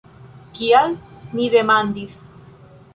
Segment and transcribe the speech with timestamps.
[0.59, 0.95] Kial?
[1.35, 2.21] mi demandis.